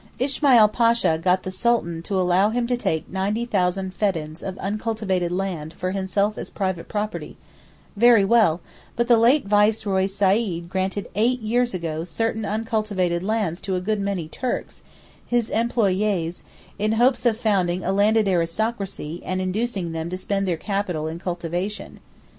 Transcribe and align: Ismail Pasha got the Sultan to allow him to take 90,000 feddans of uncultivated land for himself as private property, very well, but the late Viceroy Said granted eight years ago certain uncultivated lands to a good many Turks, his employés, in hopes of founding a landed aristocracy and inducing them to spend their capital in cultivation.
Ismail 0.17 0.67
Pasha 0.69 1.19
got 1.19 1.43
the 1.43 1.51
Sultan 1.51 2.01
to 2.01 2.19
allow 2.19 2.49
him 2.49 2.65
to 2.65 2.75
take 2.75 3.07
90,000 3.11 3.91
feddans 3.93 4.41
of 4.41 4.57
uncultivated 4.57 5.31
land 5.31 5.73
for 5.73 5.91
himself 5.91 6.39
as 6.39 6.49
private 6.49 6.87
property, 6.87 7.37
very 7.95 8.25
well, 8.25 8.61
but 8.95 9.07
the 9.07 9.15
late 9.15 9.45
Viceroy 9.45 10.07
Said 10.07 10.69
granted 10.69 11.07
eight 11.13 11.39
years 11.41 11.75
ago 11.75 12.03
certain 12.03 12.45
uncultivated 12.45 13.21
lands 13.21 13.61
to 13.61 13.75
a 13.75 13.79
good 13.79 14.01
many 14.01 14.27
Turks, 14.27 14.81
his 15.23 15.51
employés, 15.51 16.41
in 16.79 16.93
hopes 16.93 17.23
of 17.27 17.37
founding 17.37 17.83
a 17.85 17.91
landed 17.91 18.27
aristocracy 18.27 19.21
and 19.23 19.39
inducing 19.39 19.91
them 19.91 20.09
to 20.09 20.17
spend 20.17 20.47
their 20.47 20.57
capital 20.57 21.05
in 21.07 21.19
cultivation. 21.19 21.99